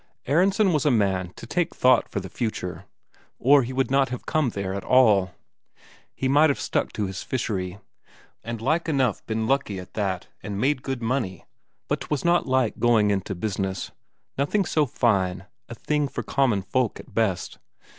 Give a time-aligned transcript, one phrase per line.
[0.27, 2.85] Aronsen was a man to take thought for the future,
[3.37, 5.33] or he would not have come there at all.
[6.15, 7.77] He might have stuck to his fishery,
[8.43, 11.45] and like enough been lucky at that and made good money,
[11.87, 13.91] but 'twas not like going into business;
[14.39, 17.59] nothing so fine, a thing for common folk at best.